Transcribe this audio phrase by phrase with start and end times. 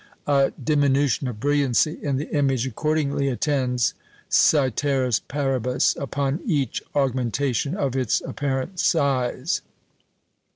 [0.25, 3.93] A diminution of brilliancy in the image accordingly attends,
[4.31, 9.61] coeteris paribus, upon each augmentation of its apparent size.